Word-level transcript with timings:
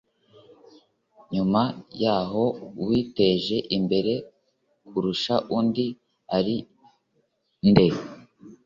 nyuma 1.33 1.61
yaho 2.03 2.43
uwiteje 2.81 3.57
imbere 3.77 4.13
kurusha 4.87 5.35
undi 5.57 5.85
ari 6.37 6.55
nde 7.69 7.87